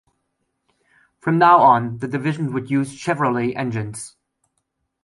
From 1.19 1.37
now 1.37 1.59
on, 1.59 1.99
the 1.99 2.07
division 2.07 2.53
would 2.53 2.71
use 2.71 2.89
Chevrolet 2.95 3.55
engines. 3.55 4.15